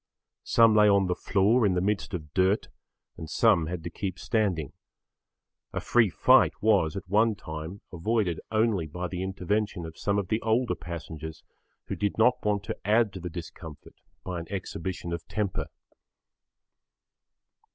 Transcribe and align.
Some 0.43 0.75
lay 0.75 0.89
on 0.89 1.05
the 1.05 1.13
floor 1.13 1.63
in 1.63 1.75
the 1.75 1.79
midst 1.79 2.15
of 2.15 2.33
dirt 2.33 2.69
and 3.17 3.29
some 3.29 3.67
had 3.67 3.83
to 3.83 3.91
keep 3.91 4.17
standing. 4.17 4.73
A 5.73 5.79
free 5.79 6.09
fight 6.09 6.53
was, 6.59 6.95
at 6.95 7.07
one 7.07 7.35
time, 7.35 7.81
avoided 7.93 8.39
only 8.51 8.87
by 8.87 9.07
the 9.07 9.21
intervention 9.21 9.85
of 9.85 9.99
some 9.99 10.17
of 10.17 10.29
the 10.29 10.41
older 10.41 10.73
passengers 10.73 11.43
who 11.85 11.95
did 11.95 12.17
not 12.17 12.43
want 12.43 12.63
to 12.63 12.77
add 12.83 13.13
to 13.13 13.19
the 13.19 13.29
discomfort 13.29 13.93
by 14.23 14.39
an 14.39 14.47
exhibition 14.49 15.13
of 15.13 15.27
temper. 15.27 15.67